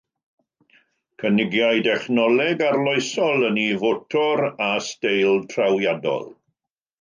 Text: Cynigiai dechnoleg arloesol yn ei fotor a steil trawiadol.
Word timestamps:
Cynigiai 1.23 1.83
dechnoleg 1.87 2.63
arloesol 2.69 3.45
yn 3.51 3.61
ei 3.65 3.77
fotor 3.85 4.43
a 4.69 4.71
steil 4.87 5.39
trawiadol. 5.53 6.27